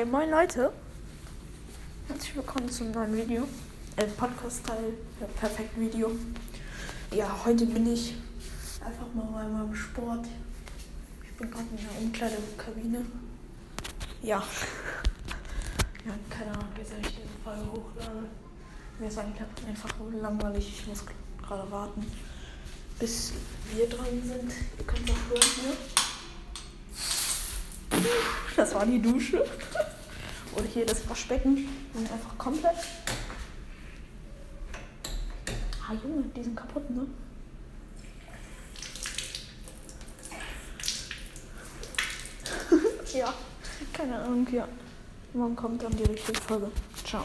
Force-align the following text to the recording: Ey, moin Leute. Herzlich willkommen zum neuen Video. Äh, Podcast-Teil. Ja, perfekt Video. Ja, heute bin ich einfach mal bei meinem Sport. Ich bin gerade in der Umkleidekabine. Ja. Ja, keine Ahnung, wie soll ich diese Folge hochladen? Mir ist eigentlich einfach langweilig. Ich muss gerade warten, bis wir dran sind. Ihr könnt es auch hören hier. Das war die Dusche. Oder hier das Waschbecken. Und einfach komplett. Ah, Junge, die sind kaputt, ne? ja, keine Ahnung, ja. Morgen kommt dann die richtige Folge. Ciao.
Ey, 0.00 0.06
moin 0.06 0.30
Leute. 0.30 0.72
Herzlich 2.08 2.34
willkommen 2.34 2.70
zum 2.70 2.90
neuen 2.90 3.14
Video. 3.14 3.46
Äh, 3.96 4.06
Podcast-Teil. 4.06 4.94
Ja, 5.20 5.26
perfekt 5.38 5.78
Video. 5.78 6.10
Ja, 7.10 7.38
heute 7.44 7.66
bin 7.66 7.92
ich 7.92 8.14
einfach 8.82 9.12
mal 9.12 9.28
bei 9.30 9.46
meinem 9.46 9.74
Sport. 9.74 10.24
Ich 11.22 11.36
bin 11.36 11.50
gerade 11.50 11.66
in 11.72 11.76
der 11.76 11.98
Umkleidekabine. 12.00 13.04
Ja. 14.22 14.42
Ja, 16.06 16.14
keine 16.30 16.52
Ahnung, 16.52 16.68
wie 16.76 16.84
soll 16.88 16.98
ich 17.02 17.08
diese 17.08 17.28
Folge 17.44 17.70
hochladen? 17.70 18.26
Mir 18.98 19.08
ist 19.08 19.18
eigentlich 19.18 19.42
einfach 19.68 19.94
langweilig. 20.18 20.80
Ich 20.80 20.86
muss 20.86 21.04
gerade 21.46 21.70
warten, 21.70 22.10
bis 22.98 23.34
wir 23.74 23.86
dran 23.86 24.06
sind. 24.24 24.50
Ihr 24.78 24.86
könnt 24.86 25.10
es 25.10 25.14
auch 25.14 25.28
hören 25.28 25.42
hier. 25.60 26.00
Das 28.56 28.74
war 28.74 28.86
die 28.86 29.00
Dusche. 29.00 29.44
Oder 30.56 30.66
hier 30.66 30.86
das 30.86 31.08
Waschbecken. 31.08 31.68
Und 31.94 32.10
einfach 32.12 32.36
komplett. 32.38 32.76
Ah, 35.88 35.94
Junge, 36.02 36.24
die 36.36 36.42
sind 36.42 36.56
kaputt, 36.56 36.88
ne? 36.90 37.06
ja, 43.14 43.34
keine 43.92 44.18
Ahnung, 44.20 44.46
ja. 44.52 44.68
Morgen 45.32 45.56
kommt 45.56 45.82
dann 45.82 45.96
die 45.96 46.04
richtige 46.04 46.40
Folge. 46.40 46.70
Ciao. 47.04 47.24